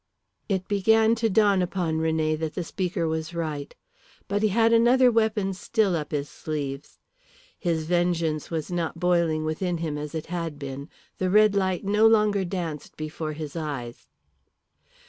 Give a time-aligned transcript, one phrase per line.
[0.49, 3.75] It began to dawn upon René that the speaker was right.
[4.27, 6.97] But he had another weapon still up his sleeves.
[7.59, 12.07] His vengeance was not boiling within him as it had been, the red light no
[12.07, 14.07] longer danced before his eyes.